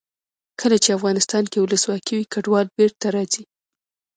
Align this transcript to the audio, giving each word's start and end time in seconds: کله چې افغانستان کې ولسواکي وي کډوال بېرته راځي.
کله 0.59 0.77
چې 0.83 0.95
افغانستان 0.97 1.43
کې 1.51 1.57
ولسواکي 1.63 2.13
وي 2.15 2.25
کډوال 2.33 2.67
بېرته 2.77 3.05
راځي. 3.15 3.43